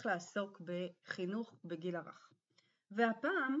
[0.00, 2.30] שהולך לעסוק בחינוך בגיל הרך.
[2.90, 3.60] והפעם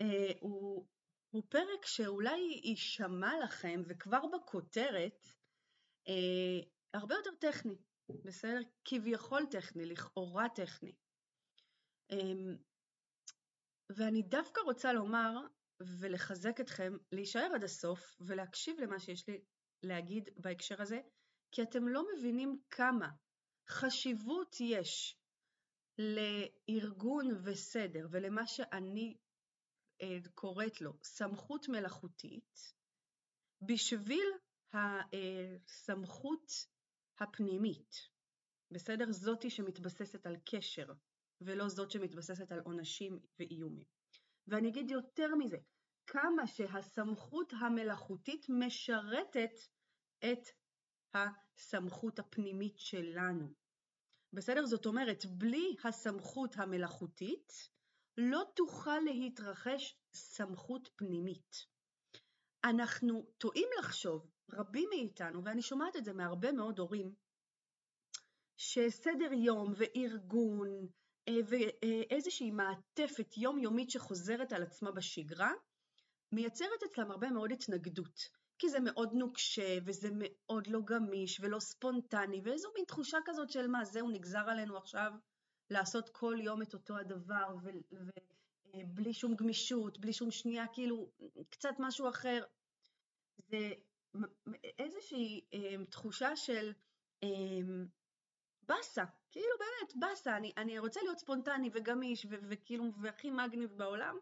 [0.00, 0.86] אה, הוא,
[1.30, 5.26] הוא פרק שאולי יישמע לכם, וכבר בכותרת,
[6.08, 7.76] אה, הרבה יותר טכני,
[8.24, 8.60] בסדר?
[8.84, 10.92] כביכול טכני, לכאורה טכני.
[12.10, 12.54] אה,
[13.96, 15.32] ואני דווקא רוצה לומר
[16.00, 19.40] ולחזק אתכם להישאר עד הסוף ולהקשיב למה שיש לי
[19.82, 21.00] להגיד בהקשר הזה,
[21.52, 23.08] כי אתם לא מבינים כמה
[23.68, 25.19] חשיבות יש
[26.00, 29.16] לארגון וסדר ולמה שאני
[30.02, 32.74] אה, קוראת לו סמכות מלאכותית,
[33.62, 34.26] בשביל
[34.72, 36.52] הסמכות
[37.18, 37.94] הפנימית,
[38.70, 39.12] בסדר?
[39.12, 40.92] זאתי שמתבססת על קשר,
[41.40, 43.86] ולא זאת שמתבססת על עונשים ואיומים.
[44.46, 45.56] ואני אגיד יותר מזה,
[46.06, 49.54] כמה שהסמכות המלאכותית משרתת
[50.18, 50.48] את
[51.14, 53.59] הסמכות הפנימית שלנו.
[54.32, 54.66] בסדר?
[54.66, 57.52] זאת אומרת, בלי הסמכות המלאכותית
[58.16, 61.66] לא תוכל להתרחש סמכות פנימית.
[62.64, 67.14] אנחנו טועים לחשוב, רבים מאיתנו, ואני שומעת את זה מהרבה מאוד הורים,
[68.56, 70.68] שסדר יום וארגון
[71.28, 75.52] אה, ואיזושהי מעטפת יומיומית שחוזרת על עצמה בשגרה,
[76.32, 78.20] מייצרת אצלם הרבה מאוד התנגדות.
[78.60, 83.66] כי זה מאוד נוקשה, וזה מאוד לא גמיש, ולא ספונטני, ואיזו מין תחושה כזאת של
[83.66, 85.12] מה, זהו, נגזר עלינו עכשיו
[85.70, 87.56] לעשות כל יום את אותו הדבר,
[88.72, 91.10] ובלי אה, שום גמישות, בלי שום שנייה, כאילו,
[91.50, 92.44] קצת משהו אחר.
[93.38, 93.70] זה
[94.78, 96.72] איזושהי אה, תחושה של
[97.22, 97.28] אה,
[98.62, 104.18] באסה, כאילו באמת, באסה, אני, אני רוצה להיות ספונטני וגמיש, וכאילו, והכי מגניב בעולם,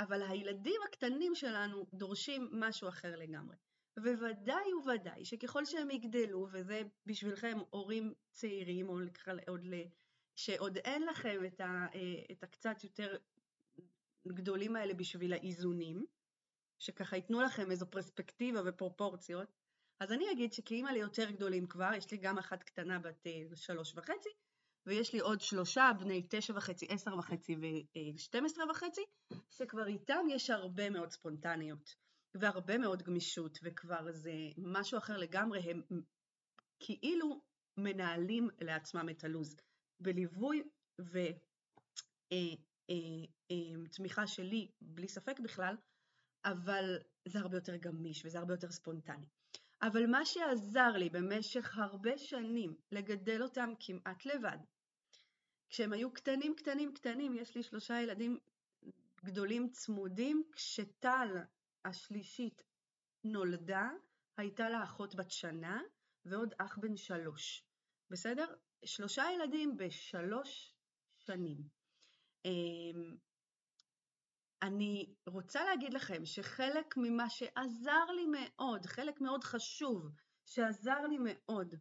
[0.00, 3.56] אבל הילדים הקטנים שלנו דורשים משהו אחר לגמרי.
[3.96, 8.98] וודאי וודאי שככל שהם יגדלו, וזה בשבילכם הורים צעירים, או
[9.46, 9.74] עוד ל...
[10.36, 11.86] שעוד אין לכם את, ה,
[12.32, 13.16] את הקצת יותר
[14.28, 16.06] גדולים האלה בשביל האיזונים,
[16.78, 19.48] שככה ייתנו לכם איזו פרספקטיבה ופרופורציות,
[20.00, 23.94] אז אני אגיד שכאימא ליותר גדולים כבר, יש לי גם אחת קטנה בת אה, שלוש
[23.96, 24.28] וחצי,
[24.86, 27.56] ויש לי עוד שלושה, בני תשע וחצי, עשר וחצי
[28.14, 29.00] ושתים עשרה וחצי,
[29.50, 31.94] שכבר איתם יש הרבה מאוד ספונטניות,
[32.34, 35.82] והרבה מאוד גמישות, וכבר זה משהו אחר לגמרי, הם
[36.80, 37.40] כאילו
[37.76, 39.56] מנהלים לעצמם את הלו"ז,
[40.00, 40.62] בליווי
[40.98, 41.40] ותמיכה
[44.20, 45.76] אה, אה, שלי, בלי ספק בכלל,
[46.44, 46.98] אבל
[47.28, 49.26] זה הרבה יותר גמיש וזה הרבה יותר ספונטני.
[49.82, 54.58] אבל מה שעזר לי במשך הרבה שנים לגדל אותם כמעט לבד,
[55.68, 58.38] כשהם היו קטנים קטנים קטנים, יש לי שלושה ילדים
[59.24, 61.28] גדולים צמודים, כשטל
[61.84, 62.62] השלישית
[63.24, 63.88] נולדה,
[64.36, 65.82] הייתה לה אחות בת שנה
[66.24, 67.64] ועוד אח בן שלוש,
[68.10, 68.54] בסדר?
[68.84, 70.74] שלושה ילדים בשלוש
[71.18, 71.58] שנים.
[74.62, 80.08] אני רוצה להגיד לכם שחלק ממה שעזר לי מאוד, חלק מאוד חשוב
[80.46, 81.74] שעזר לי מאוד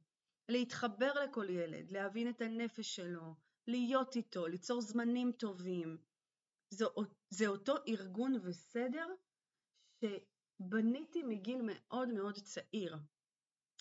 [0.50, 3.36] להתחבר לכל ילד, להבין את הנפש שלו,
[3.68, 5.98] להיות איתו, ליצור זמנים טובים,
[6.74, 6.86] זה,
[7.30, 9.08] זה אותו ארגון וסדר
[10.02, 12.98] שבניתי מגיל מאוד מאוד צעיר.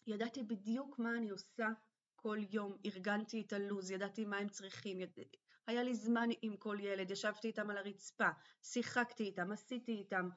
[0.07, 1.69] ידעתי בדיוק מה אני עושה
[2.17, 5.19] כל יום, ארגנתי את הלו"ז, ידעתי מה הם צריכים, יד...
[5.69, 8.29] היה לי זמן עם כל ילד, ישבתי איתם על הרצפה,
[8.63, 10.29] שיחקתי איתם, עשיתי איתם,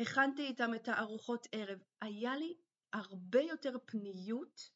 [0.00, 2.54] הכנתי איתם את הארוחות ערב, היה לי
[2.92, 4.70] הרבה יותר פניות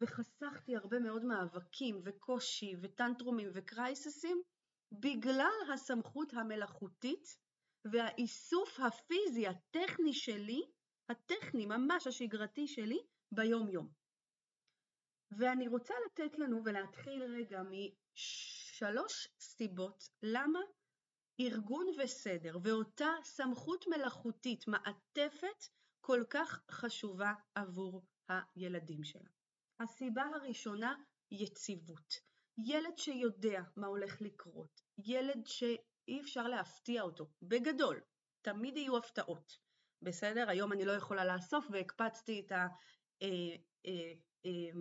[0.00, 4.42] וחסכתי הרבה מאוד מאבקים וקושי וטנטרומים וקרייססים
[4.92, 7.38] בגלל הסמכות המלאכותית
[7.84, 10.62] והאיסוף הפיזי הטכני שלי,
[11.08, 12.98] הטכני ממש השגרתי שלי,
[13.32, 13.88] ביום יום.
[15.38, 17.62] ואני רוצה לתת לנו ולהתחיל רגע
[18.82, 20.60] משלוש סיבות למה
[21.40, 25.64] ארגון וסדר ואותה סמכות מלאכותית מעטפת
[26.00, 29.28] כל כך חשובה עבור הילדים שלה.
[29.80, 30.94] הסיבה הראשונה,
[31.30, 32.14] יציבות.
[32.58, 38.00] ילד שיודע מה הולך לקרות, ילד שאי אפשר להפתיע אותו, בגדול,
[38.42, 39.58] תמיד יהיו הפתעות,
[40.02, 40.50] בסדר?
[40.50, 42.52] היום אני לא יכולה לאסוף והקפצתי את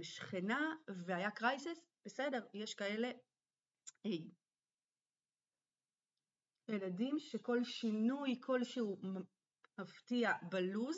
[0.02, 3.12] השכנה אה, אה, והיה קרייסס, בסדר, יש כאלה
[4.04, 4.32] היי.
[6.70, 8.98] ילדים שכל שינוי כלשהו
[9.80, 10.98] מפתיע בלוז,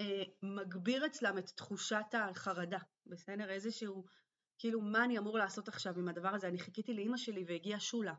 [0.00, 3.50] אה, מגביר אצלם את תחושת החרדה, בסדר?
[3.50, 4.04] איזשהו,
[4.58, 6.48] כאילו, מה אני אמור לעשות עכשיו עם הדבר הזה?
[6.48, 8.14] אני חיכיתי לאימא שלי והגיעה שולה.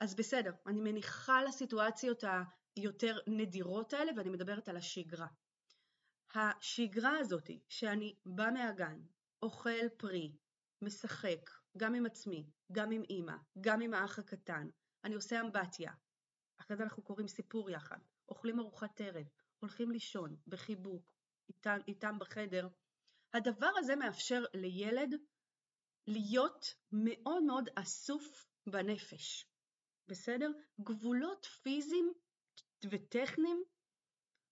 [0.00, 2.24] אז בסדר, אני מניחה לסיטואציות
[2.76, 5.26] היותר נדירות האלה ואני מדברת על השגרה.
[6.34, 9.00] השגרה הזאת שאני בא מהגן,
[9.42, 10.36] אוכל פרי,
[10.82, 14.68] משחק, גם עם עצמי, גם עם אימא, גם עם האח הקטן,
[15.04, 15.92] אני עושה אמבטיה,
[16.60, 17.98] אחרי זה אנחנו קוראים סיפור יחד,
[18.28, 19.26] אוכלים ארוחת ערב,
[19.58, 21.12] הולכים לישון בחיבוק,
[21.48, 22.68] איתם, איתם בחדר,
[23.34, 25.14] הדבר הזה מאפשר לילד
[26.06, 29.46] להיות מאוד מאוד אסוף בנפש,
[30.08, 30.50] בסדר?
[30.80, 32.12] גבולות פיזיים
[32.90, 33.64] וטכניים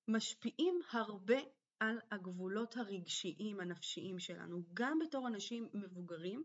[0.09, 1.39] משפיעים הרבה
[1.81, 6.45] על הגבולות הרגשיים הנפשיים שלנו, גם בתור אנשים מבוגרים,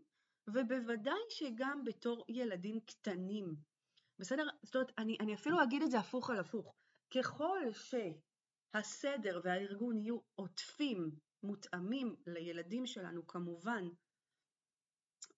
[0.54, 3.56] ובוודאי שגם בתור ילדים קטנים.
[4.18, 4.46] בסדר?
[4.62, 6.74] זאת אומרת, אני, אני אפילו אגיד את זה הפוך על הפוך.
[7.14, 11.10] ככל שהסדר והארגון יהיו עוטפים,
[11.42, 13.84] מותאמים לילדים שלנו כמובן,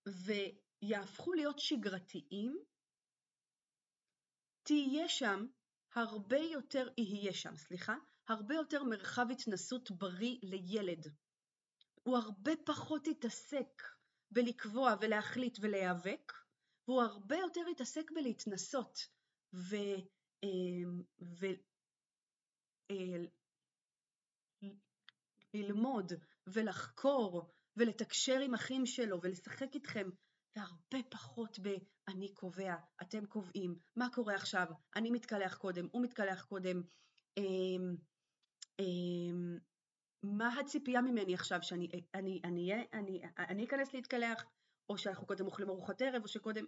[0.06, 2.56] ויהפכו להיות שגרתיים,
[4.62, 5.46] תהיה שם
[5.94, 7.94] הרבה יותר, יהיה שם, סליחה,
[8.28, 11.06] הרבה יותר מרחב התנסות בריא לילד.
[12.02, 13.82] הוא הרבה פחות יתעסק
[14.31, 16.32] בלקבוע ולהחליט ולהיאבק,
[16.88, 19.09] והוא הרבה יותר יתעסק בלהתנסות
[19.55, 19.77] ו...
[20.43, 21.03] אמ.
[25.55, 26.12] ללמוד
[26.47, 30.11] ולחקור ולתקשר עם אחים שלו ולשחק איתכם
[30.56, 34.67] והרבה פחות ב"אני קובע, אתם קובעים, מה קורה עכשיו,
[34.97, 36.82] אני מתקלח קודם, הוא מתקלח קודם,
[37.37, 37.97] אמ,
[38.81, 39.59] אמ,
[40.22, 44.44] מה הציפייה ממני עכשיו, שאני אני, אני, אני, אני, אני אכנס להתקלח,
[44.88, 46.64] או שאנחנו קודם אוכלים ארוחת ערב, או שקודם...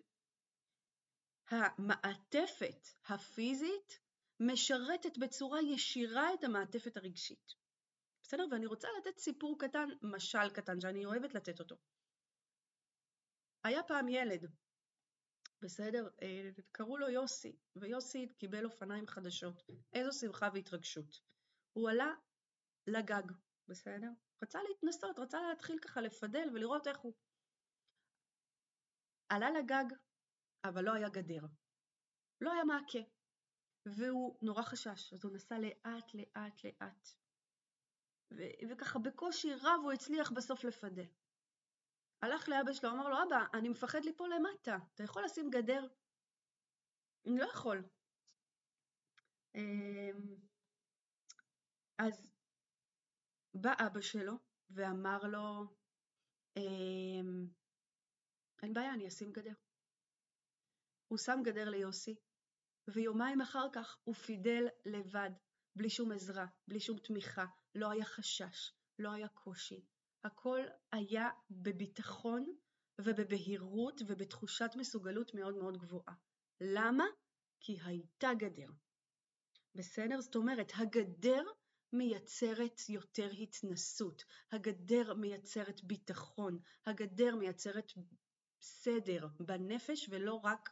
[1.48, 4.00] המעטפת הפיזית
[4.40, 7.54] משרתת בצורה ישירה את המעטפת הרגשית.
[8.22, 8.44] בסדר?
[8.50, 11.76] ואני רוצה לתת סיפור קטן, משל קטן, שאני אוהבת לתת אותו.
[13.64, 14.46] היה פעם ילד,
[15.62, 16.08] בסדר?
[16.22, 19.62] אה, קראו לו יוסי, ויוסי קיבל אופניים חדשות.
[19.92, 21.20] איזו שמחה והתרגשות.
[21.72, 22.14] הוא עלה
[22.86, 23.32] לגג,
[23.68, 24.10] בסדר?
[24.42, 27.14] רצה להתנסות, רצה להתחיל ככה לפדל ולראות איך הוא.
[29.28, 29.94] עלה לגג,
[30.64, 31.46] אבל לא היה גדר.
[32.40, 32.98] לא היה מעקה.
[33.86, 37.08] והוא נורא חשש, אז הוא נסע לאט לאט לאט.
[38.32, 41.06] ו- וככה בקושי רב הוא הצליח בסוף לפדל.
[42.22, 45.86] הלך לאבא שלו, אמר לו, אבא, אני מפחד ליפול למטה, אתה יכול לשים גדר?
[47.26, 47.84] אני לא יכול.
[49.54, 50.36] אמ,
[51.98, 52.31] אז
[53.54, 54.32] בא אבא שלו
[54.70, 55.66] ואמר לו,
[56.56, 57.46] אמ,
[58.62, 59.54] אין בעיה, אני אשים גדר.
[61.08, 62.16] הוא שם גדר ליוסי,
[62.88, 65.30] ויומיים אחר כך הוא פידל לבד,
[65.76, 69.84] בלי שום עזרה, בלי שום תמיכה, לא היה חשש, לא היה קושי.
[70.24, 70.60] הכל
[70.92, 72.56] היה בביטחון
[73.00, 76.14] ובבהירות ובתחושת מסוגלות מאוד מאוד גבוהה.
[76.60, 77.04] למה?
[77.60, 78.68] כי הייתה גדר.
[79.74, 80.20] בסדר?
[80.20, 81.42] זאת אומרת, הגדר
[81.92, 87.92] מייצרת יותר התנסות, הגדר מייצרת ביטחון, הגדר מייצרת
[88.60, 90.70] סדר בנפש ולא רק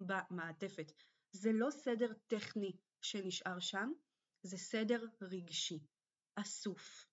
[0.00, 0.92] במעטפת.
[1.32, 3.92] זה לא סדר טכני שנשאר שם,
[4.42, 5.86] זה סדר רגשי,
[6.34, 7.06] אסוף.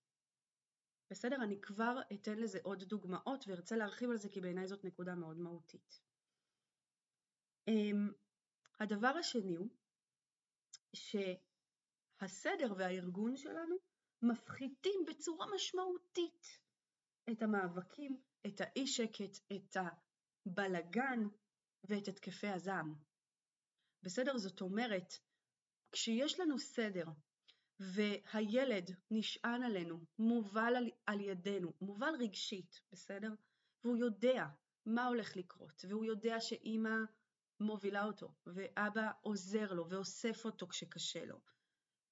[1.10, 1.36] בסדר?
[1.44, 5.38] אני כבר אתן לזה עוד דוגמאות וארצה להרחיב על זה כי בעיניי זאת נקודה מאוד
[5.38, 6.00] מהותית.
[7.68, 8.12] אמ,
[8.80, 9.68] הדבר השני הוא
[12.20, 13.76] שהסדר והארגון שלנו
[14.22, 16.60] מפחיתים בצורה משמעותית
[17.30, 19.76] את המאבקים, את האי שקט, את
[20.46, 21.28] הבלגן
[21.84, 22.94] ואת התקפי הזעם.
[24.02, 24.38] בסדר?
[24.38, 25.14] זאת אומרת,
[25.92, 27.04] כשיש לנו סדר
[27.80, 33.34] והילד נשען עלינו, מובל על, על ידינו, מובל רגשית, בסדר?
[33.84, 34.46] והוא יודע
[34.86, 36.96] מה הולך לקרות, והוא יודע שאימא
[37.60, 41.40] מובילה אותו, ואבא עוזר לו ואוסף אותו כשקשה לו,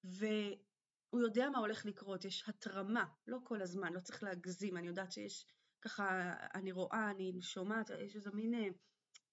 [0.07, 5.11] והוא יודע מה הולך לקרות, יש התרמה, לא כל הזמן, לא צריך להגזים, אני יודעת
[5.11, 5.45] שיש
[5.81, 8.67] ככה, אני רואה, אני שומעת, יש איזו מין אה,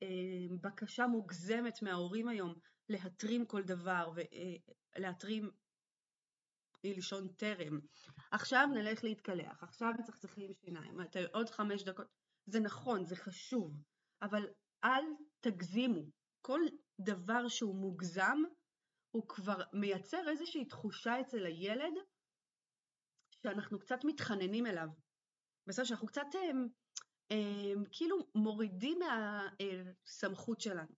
[0.02, 2.54] אה, בקשה מוגזמת מההורים היום
[2.88, 4.12] להתרים כל דבר
[4.96, 5.50] ולהתרים
[6.84, 7.80] לישון טרם.
[8.30, 10.96] עכשיו נלך להתקלח, עכשיו מצחצחים שיניים,
[11.32, 12.06] עוד חמש דקות.
[12.46, 13.82] זה נכון, זה חשוב,
[14.22, 14.46] אבל
[14.84, 15.04] אל
[15.40, 16.02] תגזימו.
[16.40, 16.60] כל
[17.00, 18.38] דבר שהוא מוגזם,
[19.14, 21.92] הוא כבר מייצר איזושהי תחושה אצל הילד
[23.30, 24.88] שאנחנו קצת מתחננים אליו.
[25.66, 26.68] בסדר, שאנחנו קצת הם,
[27.30, 30.94] הם, כאילו מורידים מהסמכות שלנו.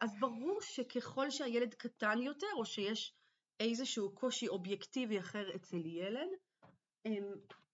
[0.00, 3.14] אז ברור שככל שהילד קטן יותר, או שיש
[3.60, 6.28] איזשהו קושי אובייקטיבי אחר אצל ילד,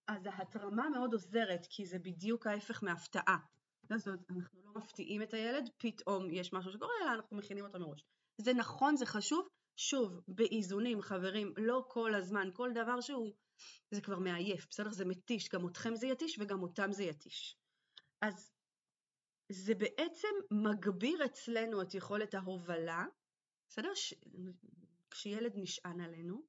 [0.08, 3.38] אז ההתרמה מאוד עוזרת, כי זה בדיוק ההפך מהפתעה.
[3.82, 7.78] זאת אומרת, אנחנו לא מפתיעים את הילד, פתאום יש משהו שקורה, אלא אנחנו מכינים אותו
[7.78, 8.04] מראש.
[8.38, 13.32] זה נכון, זה חשוב, שוב, באיזונים, חברים, לא כל הזמן, כל דבר שהוא,
[13.90, 14.90] זה כבר מעייף, בסדר?
[14.90, 17.58] זה מתיש, גם אתכם זה יתיש וגם אותם זה יתיש.
[18.20, 18.52] אז
[19.48, 23.06] זה בעצם מגביר אצלנו את יכולת ההובלה,
[23.68, 23.94] בסדר?
[23.94, 24.14] ש...
[25.10, 26.42] כשילד נשען עלינו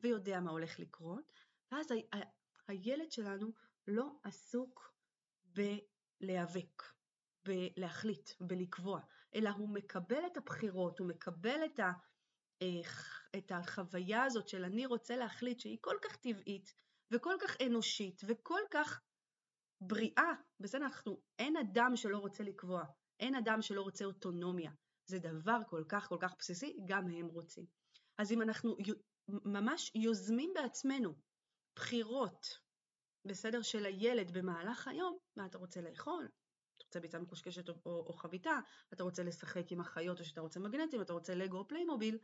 [0.00, 1.32] ויודע מה הולך לקרות,
[1.72, 2.16] ואז ה...
[2.16, 2.20] ה...
[2.68, 3.52] הילד שלנו
[3.86, 4.94] לא עסוק
[5.44, 6.82] בלהיאבק,
[7.44, 9.00] בלהחליט, בלקבוע,
[9.34, 11.92] אלא הוא מקבל את הבחירות, הוא מקבל את, ה...
[13.36, 16.74] את החוויה הזאת של אני רוצה להחליט שהיא כל כך טבעית
[17.10, 19.00] וכל כך אנושית וכל כך
[19.80, 22.84] בריאה, בסדר, אנחנו, אין אדם שלא רוצה לקבוע,
[23.20, 24.70] אין אדם שלא רוצה אוטונומיה,
[25.06, 27.66] זה דבר כל כך כל כך בסיסי, גם הם רוצים.
[28.18, 28.76] אז אם אנחנו
[29.28, 31.14] ממש יוזמים בעצמנו
[31.76, 32.46] בחירות,
[33.26, 36.28] בסדר, של הילד במהלך היום, מה אתה רוצה לאכול?
[36.76, 38.58] אתה רוצה ביצה מקושקשת או, או, או חביתה,
[38.92, 42.18] אתה רוצה לשחק עם החיות או שאתה רוצה מגנטים, אתה רוצה לגו או פליימוביל,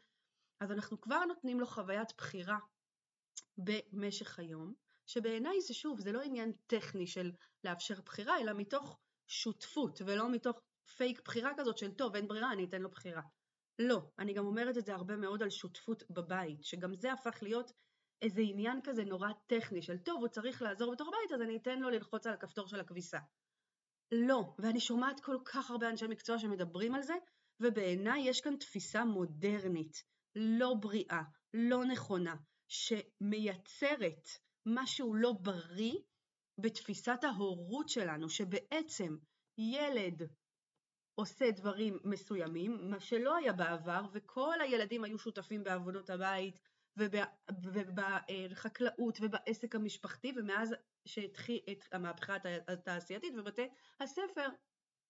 [0.61, 2.59] אז אנחנו כבר נותנים לו חוויית בחירה
[3.59, 4.75] במשך היום,
[5.07, 7.33] שבעיניי זה שוב, זה לא עניין טכני של
[7.65, 10.61] לאפשר בחירה, אלא מתוך שותפות ולא מתוך
[10.97, 13.23] פייק בחירה כזאת של טוב, אין ברירה, אני אתן לו בחירה.
[13.79, 17.73] לא, אני גם אומרת את זה הרבה מאוד על שותפות בבית, שגם זה הפך להיות
[18.23, 21.79] איזה עניין כזה נורא טכני של טוב, הוא צריך לעזור בתוך הבית, אז אני אתן
[21.79, 23.19] לו ללחוץ על הכפתור של הכביסה.
[24.13, 27.15] לא, ואני שומעת כל כך הרבה אנשי מקצוע שמדברים על זה,
[27.61, 30.05] ובעיניי יש כאן תפיסה מודרנית,
[30.37, 31.23] לא בריאה,
[31.55, 32.37] לא נכונה,
[32.69, 34.29] שמייצרת
[34.67, 35.95] משהו לא בריא
[36.59, 39.17] בתפיסת ההורות שלנו, שבעצם
[39.59, 40.23] ילד
[41.15, 46.59] עושה דברים מסוימים, מה שלא היה בעבר, וכל הילדים היו שותפים בעבודות הבית
[47.49, 50.75] ובחקלאות ובעסק המשפחתי, ומאז
[51.07, 52.37] שהתחיל את המהפכה
[52.69, 53.69] התעשייתית ובתי
[54.01, 54.49] הספר,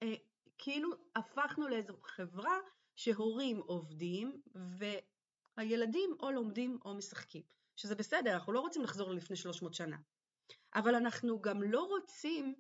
[0.02, 0.14] אה,
[0.58, 2.58] כאילו הפכנו לאיזו חברה
[2.96, 4.42] שהורים עובדים
[5.60, 7.42] והילדים או לומדים או משחקים.
[7.76, 9.96] שזה בסדר, אנחנו לא רוצים לחזור ללפני 300 שנה.
[10.74, 12.54] אבל אנחנו גם לא רוצים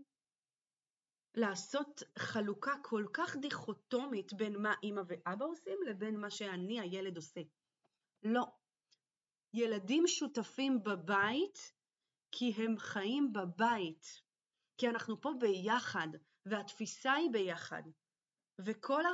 [1.34, 7.40] לעשות חלוקה כל כך דיכוטומית בין מה אימא ואבא עושים לבין מה שאני הילד עושה.
[8.22, 8.44] לא.
[9.54, 11.72] ילדים שותפים בבית
[12.32, 14.22] כי הם חיים בבית,
[14.78, 16.08] כי אנחנו פה ביחד
[16.46, 17.82] והתפיסה היא ביחד.
[18.64, 19.04] וכל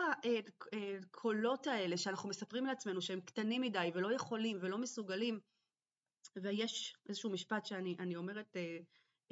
[1.05, 5.41] הקולות האלה שאנחנו מספרים לעצמנו שהם קטנים מדי ולא יכולים ולא מסוגלים
[6.37, 8.79] ויש איזשהו משפט שאני אומרת אה,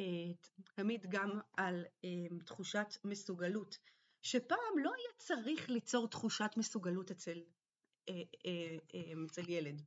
[0.00, 0.32] אה,
[0.74, 3.78] תמיד גם על אה, תחושת מסוגלות,
[4.22, 7.42] שפעם לא היה צריך ליצור תחושת מסוגלות אצל,
[9.26, 9.82] אצל ילד.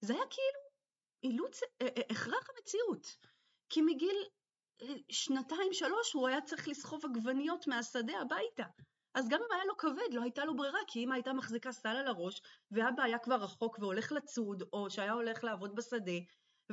[0.00, 0.60] זה היה כאילו
[1.22, 1.60] אילוץ,
[2.10, 3.16] הכרח המציאות.
[3.68, 4.16] כי מגיל
[5.10, 8.64] שנתיים שלוש הוא היה צריך לסחוב עגבניות מהשדה הביתה.
[9.14, 11.88] אז גם אם היה לו כבד, לא הייתה לו ברירה, כי אמא הייתה מחזיקה סל
[11.88, 12.40] על הראש,
[12.70, 16.18] ואבא היה כבר רחוק והולך לצוד, או שהיה הולך לעבוד בשדה,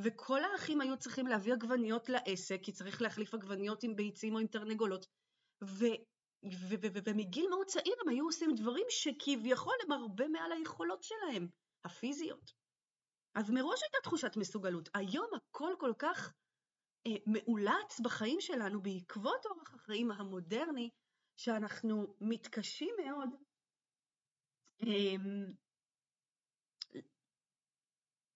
[0.04, 4.48] וכל האחים היו צריכים להביא עגבניות לעסק, כי צריך להחליף עגבניות עם ביצים או עם
[4.48, 5.06] תרנגולות.
[7.06, 11.48] ומגיל מאוד צעיר הם היו עושים דברים שכביכול הם הרבה מעל היכולות שלהם,
[11.86, 12.52] הפיזיות.
[13.36, 14.90] אז מראש הייתה תחושת מסוגלות.
[14.94, 16.34] היום הכל כל כך
[17.08, 20.90] אה, מאולץ בחיים שלנו בעקבות אורח החיים המודרני,
[21.38, 23.30] שאנחנו מתקשים מאוד
[24.84, 25.16] אה,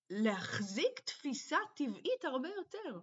[0.10, 3.00] להחזיק תפיסה טבעית הרבה יותר.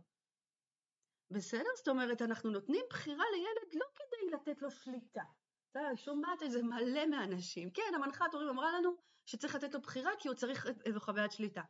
[1.31, 1.69] בסדר?
[1.77, 5.23] זאת אומרת, אנחנו נותנים בחירה לילד לא כדי לתת לו שליטה.
[5.71, 7.71] אתה שומעת את זה מלא מאנשים.
[7.71, 8.91] כן, המנחת הורים אמרה לנו
[9.27, 11.63] שצריך לתת לו בחירה כי הוא צריך איזו חוויית שליטה.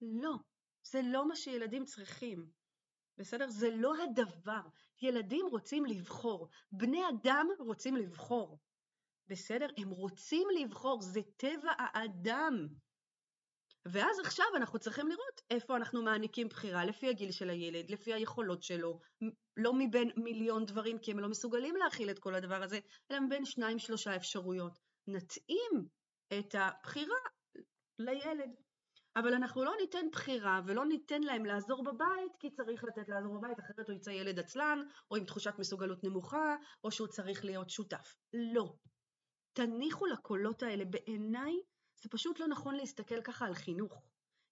[0.00, 0.34] לא,
[0.82, 2.57] זה לא מה שילדים צריכים.
[3.18, 3.48] בסדר?
[3.48, 4.60] זה לא הדבר.
[5.02, 6.48] ילדים רוצים לבחור.
[6.72, 8.58] בני אדם רוצים לבחור.
[9.28, 9.66] בסדר?
[9.76, 12.68] הם רוצים לבחור, זה טבע האדם.
[13.86, 18.62] ואז עכשיו אנחנו צריכים לראות איפה אנחנו מעניקים בחירה לפי הגיל של הילד, לפי היכולות
[18.62, 19.00] שלו,
[19.56, 22.78] לא מבין מיליון דברים כי הם לא מסוגלים להכיל את כל הדבר הזה,
[23.10, 24.78] אלא מבין שניים שלושה אפשרויות.
[25.06, 25.88] נתאים
[26.38, 27.16] את הבחירה
[27.98, 28.50] לילד.
[29.18, 33.60] אבל אנחנו לא ניתן בחירה ולא ניתן להם לעזור בבית כי צריך לתת לעזור בבית
[33.60, 34.78] אחרת הוא יצא ילד עצלן
[35.10, 38.14] או עם תחושת מסוגלות נמוכה או שהוא צריך להיות שותף.
[38.32, 38.74] לא.
[39.52, 41.52] תניחו לקולות האלה בעיניי
[42.02, 44.02] זה פשוט לא נכון להסתכל ככה על חינוך,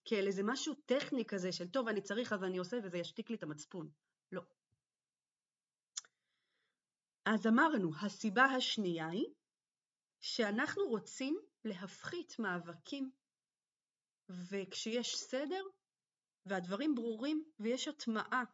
[0.04, 3.36] כאל איזה משהו טכני כזה של טוב אני צריך אז אני עושה וזה ישתיק לי
[3.36, 3.88] את המצפון.
[4.32, 4.42] לא.
[7.24, 9.26] אז אמרנו, הסיבה השנייה היא
[10.20, 13.10] שאנחנו רוצים להפחית מאבקים,
[14.28, 15.62] וכשיש סדר
[16.46, 18.44] והדברים ברורים ויש הטמעה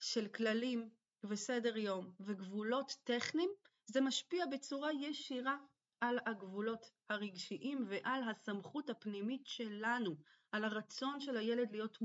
[0.00, 0.90] של כללים
[1.24, 3.50] וסדר יום וגבולות טכניים,
[3.86, 5.56] זה משפיע בצורה ישירה
[6.00, 10.16] על הגבולות הרגשיים ועל הסמכות הפנימית שלנו,
[10.52, 11.98] על הרצון של הילד להיות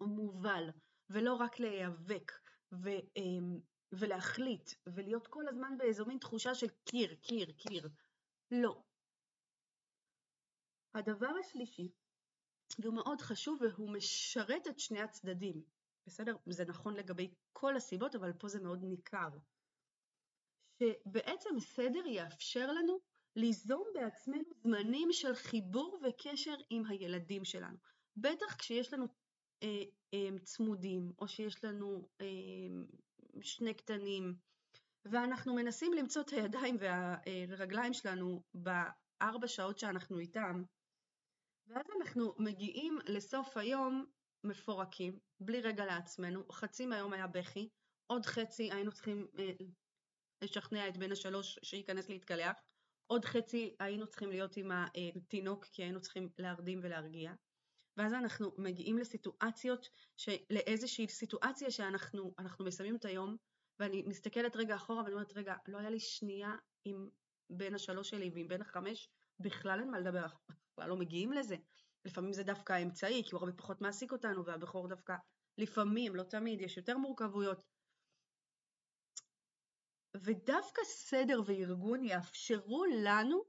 [0.00, 0.70] מובל,
[1.10, 2.32] ולא רק להיאבק
[2.72, 3.58] ו, אמ,
[3.92, 7.88] ולהחליט, ולהיות כל הזמן באיזו מין תחושה של קיר, קיר, קיר.
[8.50, 8.82] לא.
[10.98, 11.90] הדבר השלישי,
[12.78, 15.62] והוא מאוד חשוב והוא משרת את שני הצדדים,
[16.06, 16.36] בסדר?
[16.46, 19.28] זה נכון לגבי כל הסיבות, אבל פה זה מאוד ניכר.
[20.78, 22.98] שבעצם סדר יאפשר לנו
[23.36, 27.76] ליזום בעצמנו זמנים של חיבור וקשר עם הילדים שלנו.
[28.16, 29.06] בטח כשיש לנו
[29.62, 29.82] אה,
[30.14, 32.26] אה, צמודים, או שיש לנו אה,
[33.42, 34.34] שני קטנים,
[35.04, 40.62] ואנחנו מנסים למצוא את הידיים והרגליים שלנו בארבע שעות שאנחנו איתם,
[41.68, 44.06] ואז אנחנו מגיעים לסוף היום
[44.44, 47.68] מפורקים, בלי רגע לעצמנו, חצי מהיום היה בכי,
[48.06, 49.50] עוד חצי היינו צריכים אה,
[50.42, 52.56] לשכנע את בן השלוש שייכנס להתקלח,
[53.06, 57.32] עוד חצי היינו צריכים להיות עם התינוק כי היינו צריכים להרדים ולהרגיע,
[57.96, 59.88] ואז אנחנו מגיעים לסיטואציות,
[60.50, 63.36] לאיזושהי סיטואציה שאנחנו מסיימים את היום,
[63.78, 66.52] ואני מסתכלת רגע אחורה ואני אומרת, רגע, לא היה לי שנייה
[66.84, 67.08] עם
[67.50, 69.08] בן השלוש שלי ועם בן החמש,
[69.40, 70.26] בכלל אין מה לדבר,
[70.72, 71.56] בכלל לא מגיעים לזה.
[72.04, 75.16] לפעמים זה דווקא האמצעי, כי הוא הרבה פחות מעסיק אותנו, והבכור דווקא
[75.58, 77.62] לפעמים, לא תמיד, יש יותר מורכבויות.
[80.14, 83.44] ודווקא סדר וארגון יאפשרו לנו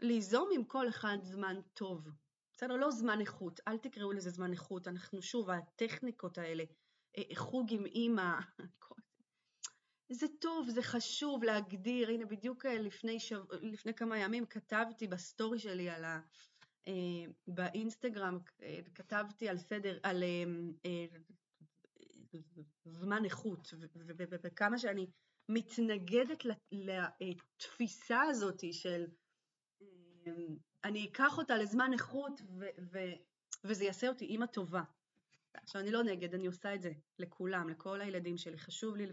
[0.00, 2.08] ליזום עם כל אחד זמן טוב.
[2.52, 2.76] בסדר?
[2.76, 6.64] לא זמן איכות, אל תקראו לזה זמן איכות, אנחנו שוב, הטכניקות האלה,
[7.18, 8.32] אה, חוג עם אימא,
[10.10, 13.52] זה טוב, זה חשוב להגדיר, הנה בדיוק אה, לפני, שב...
[13.52, 16.20] לפני כמה ימים כתבתי בסטורי שלי על ה...
[16.88, 16.92] אה,
[17.46, 18.38] באינסטגרם,
[18.94, 20.24] כתבתי על סדר, על
[22.84, 23.74] זמן איכות,
[24.42, 25.06] וכמה שאני
[25.48, 29.06] מתנגדת לתפיסה הזאת של
[30.84, 32.40] אני אקח אותה לזמן איכות
[33.64, 34.82] וזה יעשה אותי אימא טובה.
[35.62, 39.06] עכשיו אני לא נגד, אני עושה את זה לכולם, לכל הילדים שלי, חשוב לי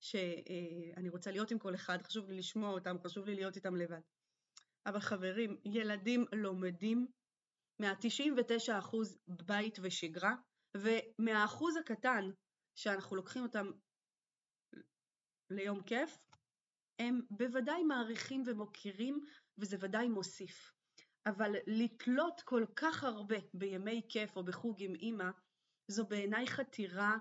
[0.00, 4.00] שאני רוצה להיות עם כל אחד, חשוב לי לשמוע אותם, חשוב לי להיות איתם לבד.
[4.86, 7.06] אבל חברים, ילדים לומדים
[7.80, 8.96] מה-99%
[9.46, 10.34] בית ושגרה,
[10.76, 12.30] ומהאחוז הקטן
[12.74, 13.66] שאנחנו לוקחים אותם
[15.50, 16.18] ליום כיף,
[16.98, 19.24] הם בוודאי מעריכים ומוקירים
[19.58, 20.72] וזה ודאי מוסיף.
[21.26, 25.30] אבל לתלות כל כך הרבה בימי כיף או בחוג עם אימא,
[25.88, 27.16] זו בעיניי חתירה,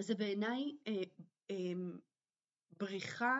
[0.00, 1.02] זה בעיניי אה,
[1.50, 1.56] אה,
[2.78, 3.38] בריחה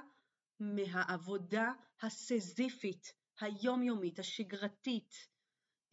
[0.61, 5.15] מהעבודה הסזיפית, היומיומית, השגרתית,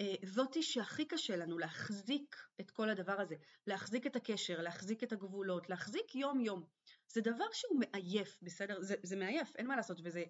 [0.01, 3.35] אה, זאתי שהכי קשה לנו להחזיק את כל הדבר הזה,
[3.67, 6.63] להחזיק את הקשר, להחזיק את הגבולות, להחזיק יום-יום.
[7.07, 8.81] זה דבר שהוא מעייף, בסדר?
[8.81, 10.23] זה, זה מעייף, אין מה לעשות, וזה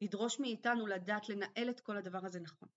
[0.00, 2.68] ידרוש מאיתנו לדעת לנהל את כל הדבר הזה נכון.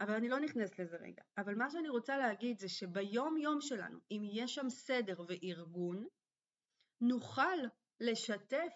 [0.00, 1.22] אבל אני לא נכנסת לזה רגע.
[1.38, 6.06] אבל מה שאני רוצה להגיד זה שביום יום שלנו, אם יש שם סדר וארגון,
[7.00, 7.58] נוכל
[8.00, 8.72] לשתף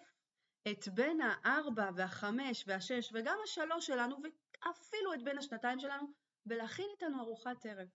[0.71, 6.07] את בין הארבע והחמש והשש וגם השלוש שלנו ואפילו את בין השנתיים שלנו
[6.45, 7.87] ולהכין איתנו ארוחת ערב.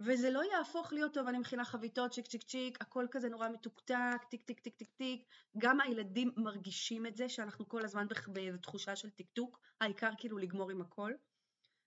[0.00, 4.24] וזה לא יהפוך להיות טוב, אני מכינה חביתות, צ'יק צ'יק צ'יק, הכל כזה נורא מתוקתק,
[4.30, 5.24] טיק טיק טיק טיק טיק,
[5.58, 10.70] גם הילדים מרגישים את זה שאנחנו כל הזמן באיזו תחושה של טקטוק, העיקר כאילו לגמור
[10.70, 11.12] עם הכל.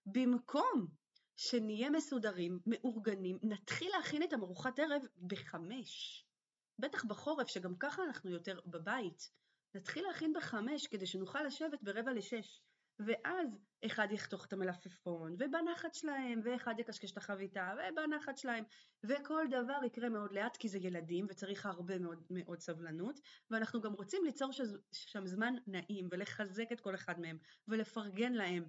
[0.06, 0.86] במקום
[1.36, 6.24] שנהיה מסודרים, מאורגנים, נתחיל להכין את הארוחת ערב בחמש.
[6.78, 9.30] בטח בחורף, שגם ככה אנחנו יותר בבית.
[9.74, 12.60] נתחיל להכין בחמש כדי שנוכל לשבת ברבע לשש.
[13.06, 18.64] ואז אחד יחתוך את המלפפון, ובנחת שלהם, ואחד יקשקש את החביתה, ובנחת שלהם,
[19.04, 23.92] וכל דבר יקרה מאוד לאט כי זה ילדים וצריך הרבה מאוד, מאוד סבלנות, ואנחנו גם
[23.92, 24.50] רוצים ליצור
[24.92, 28.64] שם זמן נעים ולחזק את כל אחד מהם, ולפרגן להם,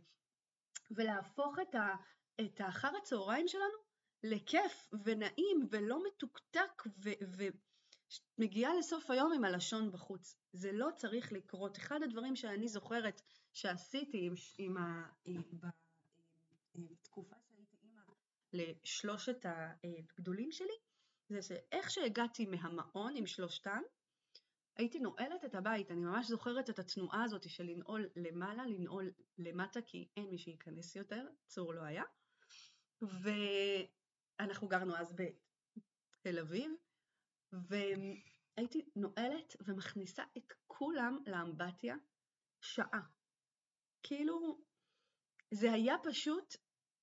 [0.92, 1.96] ולהפוך את, ה,
[2.42, 3.78] את האחר הצהריים שלנו
[4.24, 7.10] לכיף ונעים ולא מתוקתק ו...
[7.38, 7.44] ו
[8.38, 10.36] מגיעה לסוף היום עם הלשון בחוץ.
[10.54, 11.78] זה לא צריך לקרות.
[11.78, 13.22] אחד הדברים שאני זוכרת
[13.54, 15.42] שעשיתי עם, עם ה, עם,
[16.76, 18.02] בתקופה שהייתי אימא
[18.54, 20.78] לשלושת הגדולים שלי,
[21.30, 23.82] זה שאיך שהגעתי מהמעון עם שלושתם,
[24.76, 29.82] הייתי נועלת את הבית, אני ממש זוכרת את התנועה הזאת של לנעול למעלה, לנעול למטה,
[29.82, 32.04] כי אין מי שייכנס יותר, צור לא היה.
[33.02, 36.72] ואנחנו גרנו אז בתל אביב,
[37.54, 41.96] והייתי נועלת ומכניסה את כולם לאמבטיה
[42.62, 43.02] שעה.
[44.04, 44.58] כאילו,
[45.52, 46.56] זה היה פשוט,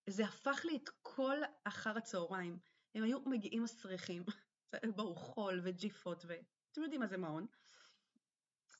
[0.06, 2.58] זה הפך לי את כל אחר הצהריים.
[2.94, 4.22] הם היו מגיעים מסריחים,
[4.96, 7.46] בואו, חול וג'יפות, ואתם יודעים מה זה מעון.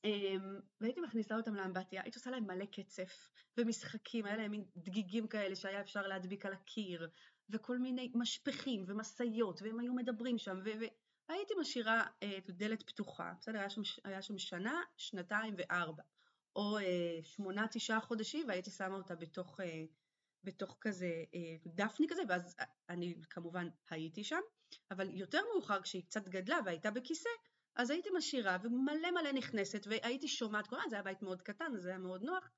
[0.05, 5.29] אמ, והייתי מכניסה אותם לאמבטיה, הייתי עושה להם מלא קצף ומשחקים, היה להם מין דגיגים
[5.29, 7.11] כאלה שהיה אפשר להדביק על הקיר,
[7.51, 10.61] וכל מיני משפכים ומשאיות, והם היו מדברים שם,
[11.29, 13.59] והייתי משאירה אה, דלת פתוחה, בסדר?
[13.59, 16.03] היה שם, היה שם שנה, שנתיים וארבע,
[16.59, 19.85] או אה, שמונה, תשעה חודשים, והייתי שמה אותה בתוך, אה,
[20.45, 21.25] בתוך כזה
[21.67, 22.57] דפני כזה, ואז
[22.89, 24.41] אני כמובן הייתי שם,
[24.91, 27.29] אבל יותר מאוחר, כשהיא קצת גדלה והייתה בכיסא,
[27.77, 31.77] אז הייתי משאירה ומלא מלא נכנסת והייתי שומעת כל הזמן, זה היה בית מאוד קטן,
[31.77, 32.51] זה היה מאוד נוח,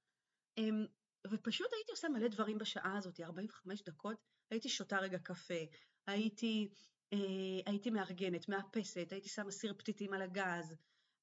[0.58, 0.86] אמ,
[1.30, 4.16] ופשוט הייתי עושה מלא דברים בשעה הזאת, 45 דקות,
[4.50, 5.64] הייתי שותה רגע קפה,
[6.06, 6.68] הייתי,
[7.12, 7.18] אה,
[7.66, 10.74] הייתי מארגנת, מאפסת, הייתי שמה סיר פתיתים על הגז,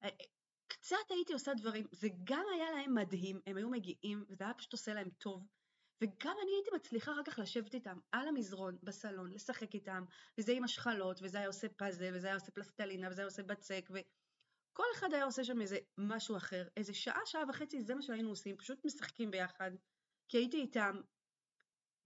[0.04, 0.08] אה,
[0.68, 4.72] קצת הייתי עושה דברים, זה גם היה להם מדהים, הם היו מגיעים, וזה היה פשוט
[4.72, 5.46] עושה להם טוב,
[6.02, 10.04] וגם אני הייתי מצליחה אחר כך לשבת איתם על המזרון בסלון, לשחק איתם,
[10.38, 13.90] וזה עם השכלות, וזה היה עושה פאזל, וזה היה עושה פלסטלינה, וזה היה עושה בצק,
[13.90, 16.68] וכל אחד היה עושה שם איזה משהו אחר.
[16.76, 19.70] איזה שעה, שעה וחצי, זה מה שהיינו עושים, פשוט משחקים ביחד,
[20.28, 21.00] כי הייתי איתם,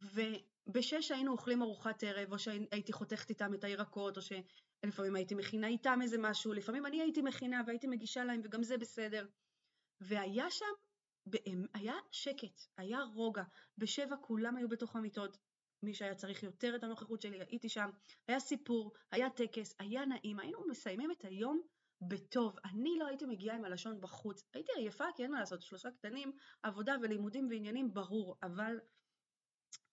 [0.02, 4.22] ובשש היינו אוכלים ארוחת ערב, או שהייתי חותכת איתם את הירקות, או
[4.84, 8.78] שלפעמים הייתי מכינה איתם איזה משהו, לפעמים אני הייתי מכינה והייתי מגישה להם, וגם זה
[8.78, 9.26] בסדר.
[10.00, 10.66] והיה שם
[11.74, 13.42] היה שקט, היה רוגע,
[13.78, 15.38] בשבע כולם היו בתוך המיטות,
[15.82, 17.90] מי שהיה צריך יותר את הנוכחות שלי, הייתי שם,
[18.28, 21.62] היה סיפור, היה טקס, היה נעים, היינו מסיימים את היום
[22.00, 22.56] בטוב.
[22.64, 26.32] אני לא הייתי מגיעה עם הלשון בחוץ, הייתי עייפה כי אין מה לעשות, שלושה קטנים,
[26.62, 28.80] עבודה ולימודים ועניינים ברור, אבל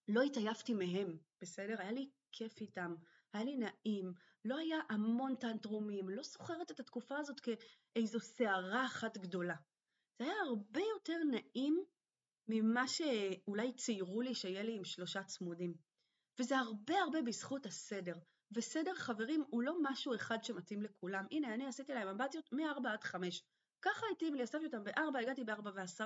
[0.08, 1.76] לא התעייפתי מהם, בסדר?
[1.80, 2.96] היה לי כיף איתם,
[3.34, 4.14] היה לי נעים,
[4.46, 9.56] לא היה המון טנטרומים, לא זוכרת את התקופה הזאת כאיזו סערה אחת גדולה.
[10.20, 11.84] זה היה הרבה יותר נעים
[12.48, 15.74] ממה שאולי ציירו לי שיהיה לי עם שלושה צמודים.
[16.40, 18.16] וזה הרבה הרבה בזכות הסדר.
[18.52, 21.26] וסדר חברים הוא לא משהו אחד שמתאים לכולם.
[21.32, 23.44] הנה, אני עשיתי להם אמבטיות מ-4 עד 5.
[23.82, 26.04] ככה התאים לי, אספתי אותם ב-4, הגעתי ב-4 ו-10,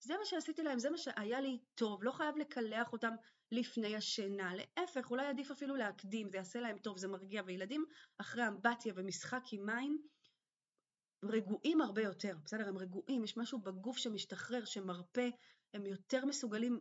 [0.00, 3.14] זה מה שעשיתי להם, זה מה שהיה לי טוב, לא חייב לקלח אותם
[3.52, 7.84] לפני השינה, להפך, אולי עדיף אפילו להקדים, זה יעשה להם טוב, זה מרגיע, וילדים
[8.18, 9.98] אחרי אמבטיה ומשחק עם מים,
[11.24, 12.68] רגועים הרבה יותר, בסדר?
[12.68, 15.28] הם רגועים, יש משהו בגוף שמשתחרר, שמרפא,
[15.74, 16.80] הם יותר מסוגלים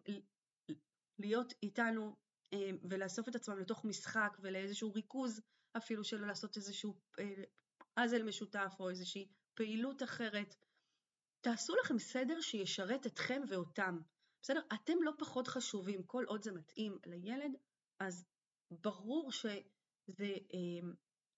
[1.20, 2.16] להיות איתנו
[2.54, 5.42] אה, ולאסוף את עצמם לתוך משחק ולאיזשהו ריכוז
[5.78, 7.00] אפילו של לעשות איזשהו
[7.94, 10.56] פאזל משותף או איזושהי פעילות אחרת.
[11.46, 14.00] תעשו לכם סדר שישרת אתכם ואותם,
[14.42, 14.62] בסדר?
[14.74, 17.52] אתם לא פחות חשובים, כל עוד זה מתאים לילד,
[18.00, 18.26] אז
[18.72, 20.90] ברור שזה, אה,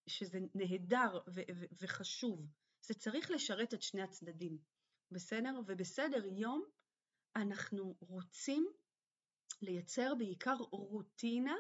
[0.07, 1.19] שזה נהדר
[1.81, 2.47] וחשוב.
[2.81, 4.57] זה צריך לשרת את שני הצדדים,
[5.11, 5.59] בסדר?
[5.67, 6.65] ובסדר יום
[7.35, 8.67] אנחנו רוצים
[9.61, 11.55] לייצר בעיקר רוטינה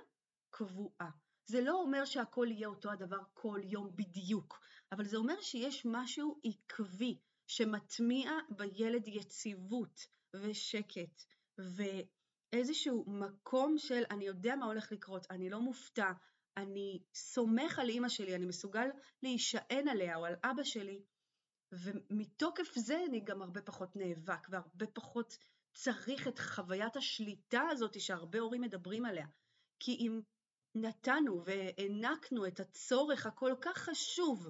[0.49, 1.09] קבועה.
[1.45, 4.59] זה לא אומר שהכל יהיה אותו הדבר כל יום בדיוק,
[4.91, 11.23] אבל זה אומר שיש משהו עקבי שמטמיע בילד יציבות ושקט
[11.57, 16.11] ואיזשהו מקום של אני יודע מה הולך לקרות, אני לא מופתע,
[16.57, 18.87] אני סומך על אימא שלי, אני מסוגל
[19.23, 21.03] להישען עליה או על אבא שלי,
[21.71, 25.37] ומתוקף זה אני גם הרבה פחות נאבק והרבה פחות
[25.73, 29.27] צריך את חוויית השליטה הזאת שהרבה הורים מדברים עליה.
[29.79, 30.21] כי אם
[30.75, 34.47] נתנו והענקנו את הצורך הכל כך חשוב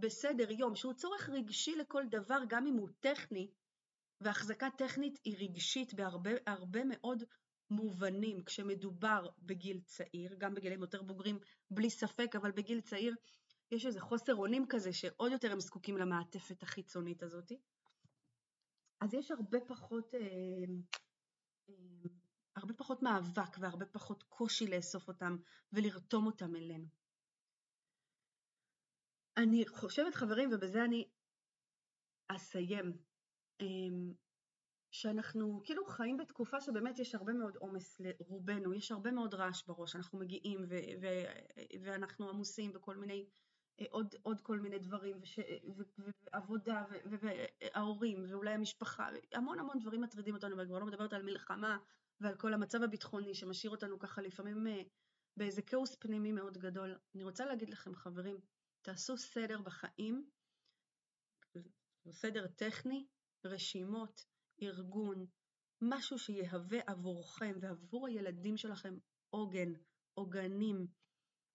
[0.00, 3.50] בסדר יום, שהוא צורך רגשי לכל דבר, גם אם הוא טכני,
[4.20, 7.22] והחזקה טכנית היא רגשית בהרבה מאוד
[7.70, 11.38] מובנים כשמדובר בגיל צעיר, גם בגילים יותר בוגרים
[11.70, 13.14] בלי ספק, אבל בגיל צעיר
[13.70, 17.52] יש איזה חוסר אונים כזה שעוד יותר הם זקוקים למעטפת החיצונית הזאת.
[19.00, 20.20] אז יש הרבה פחות, אה,
[21.68, 21.74] אה,
[22.56, 25.36] הרבה פחות מאבק והרבה פחות קושי לאסוף אותם
[25.72, 26.86] ולרתום אותם אלינו.
[29.38, 31.08] אני חושבת חברים, ובזה אני
[32.28, 32.92] אסיים,
[33.60, 33.66] אה,
[34.90, 39.96] שאנחנו כאילו חיים בתקופה שבאמת יש הרבה מאוד עומס לרובנו, יש הרבה מאוד רעש בראש,
[39.96, 43.26] אנחנו מגיעים ו- ו- ואנחנו עמוסים בכל מיני
[43.90, 45.38] עוד, עוד כל מיני דברים, וש,
[45.76, 51.22] ו, ועבודה, וההורים, ואולי המשפחה, המון המון דברים מטרידים אותנו, ואני כבר לא מדברת על
[51.22, 51.78] מלחמה
[52.20, 54.82] ועל כל המצב הביטחוני שמשאיר אותנו ככה לפעמים אה,
[55.36, 56.98] באיזה כאוס פנימי מאוד גדול.
[57.14, 58.36] אני רוצה להגיד לכם, חברים,
[58.82, 60.30] תעשו סדר בחיים,
[62.10, 63.06] סדר טכני,
[63.44, 64.24] רשימות,
[64.62, 65.26] ארגון,
[65.82, 68.98] משהו שיהווה עבורכם ועבור הילדים שלכם
[69.30, 69.72] עוגן,
[70.14, 70.86] עוגנים,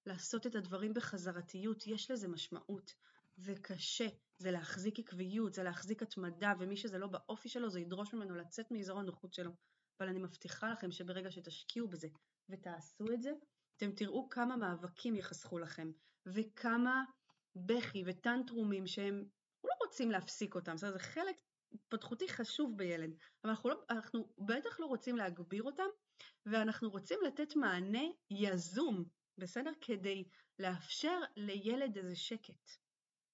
[0.06, 2.94] לעשות את הדברים בחזרתיות, יש לזה משמעות,
[3.38, 4.08] וקשה,
[4.38, 8.72] זה להחזיק עקביות, זה להחזיק התמדה, ומי שזה לא באופי שלו, זה ידרוש ממנו לצאת
[8.72, 9.52] מאזור הנוחות שלו.
[10.00, 12.08] אבל אני מבטיחה לכם שברגע שתשקיעו בזה
[12.50, 13.32] ותעשו את זה,
[13.78, 15.92] אתם תראו כמה מאבקים יחסכו לכם,
[16.26, 17.04] וכמה
[17.56, 19.26] בכי וטנטרומים שהם,
[19.64, 21.36] לא רוצים להפסיק אותם, זה חלק
[21.74, 25.88] התפתחותי חשוב בילד, אבל אנחנו, לא, אנחנו בטח לא רוצים להגביר אותם,
[26.46, 29.04] ואנחנו רוצים לתת מענה יזום,
[29.38, 29.72] בסדר?
[29.82, 30.24] כדי
[30.60, 32.72] לאפשר לילד איזה שקט,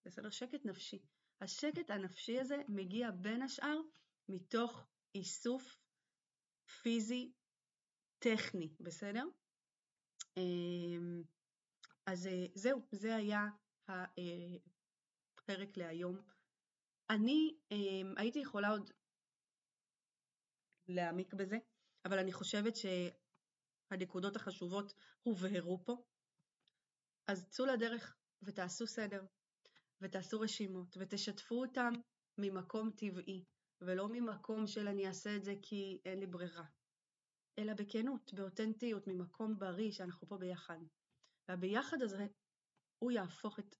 [0.05, 0.29] בסדר?
[0.29, 0.99] שקט נפשי.
[1.41, 3.77] השקט הנפשי הזה מגיע בין השאר
[4.29, 5.77] מתוך איסוף
[6.81, 7.31] פיזי
[8.19, 9.23] טכני, בסדר?
[10.39, 11.23] אמ,
[12.05, 13.47] אז אה, זהו, זה היה
[13.87, 16.21] הפרק להיום.
[17.09, 18.91] אני אמ, הייתי יכולה עוד
[20.87, 21.57] להעמיק בזה,
[22.05, 26.03] אבל אני חושבת שהנקודות החשובות הובהרו פה.
[27.27, 29.25] אז צאו לדרך ותעשו סדר,
[30.01, 31.91] ותעשו רשימות, ותשתפו אותם
[32.37, 33.45] ממקום טבעי,
[33.81, 36.65] ולא ממקום של אני אעשה את זה כי אין לי ברירה,
[37.59, 40.79] אלא בכנות, באותנטיות, ממקום בריא שאנחנו פה ביחד.
[41.49, 42.27] והביחד הזה
[42.99, 43.75] הוא יהפוך את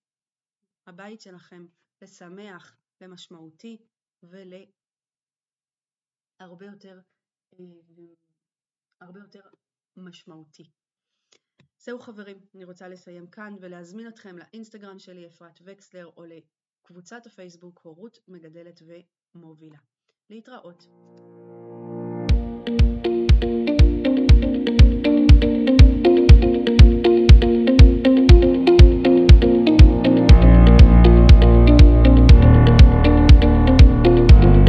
[0.88, 1.66] הבית שלכם
[2.02, 3.78] לשמח, למשמעותי
[4.24, 4.66] ולהרבה
[6.66, 7.02] יותר,
[7.54, 7.66] אה,
[9.02, 9.42] הרבה יותר
[9.98, 10.72] משמעותי.
[11.78, 17.80] זהו חברים, אני רוצה לסיים כאן ולהזמין אתכם לאינסטגרם שלי אפרת וקסלר או לקבוצת הפייסבוק
[17.84, 18.82] הורות מגדלת
[19.36, 19.80] ומובילה.
[20.30, 20.84] להתראות.